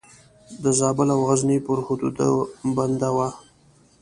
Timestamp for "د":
0.63-0.65